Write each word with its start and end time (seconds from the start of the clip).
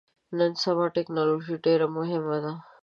نن 0.37 0.51
سبا 0.63 0.85
ټکنالوژي 0.95 1.55
ډیره 1.65 1.87
مهمه 1.97 2.37
ده 2.43 2.53